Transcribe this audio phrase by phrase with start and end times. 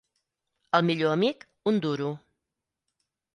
[0.77, 2.09] El millor amic, un duro.